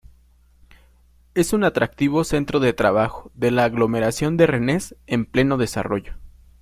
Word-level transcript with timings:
Es 1.35 1.53
un 1.53 1.63
atractivo 1.63 2.23
centro 2.23 2.59
de 2.59 2.73
trabajo 2.73 3.29
de 3.35 3.51
la 3.51 3.65
aglomeración 3.65 4.35
de 4.35 4.47
Rennes 4.47 4.95
en 5.05 5.25
pleno 5.27 5.57
desarrollo. 5.57 6.15